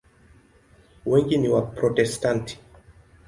[1.09, 2.53] Wengi ni Waprotestanti.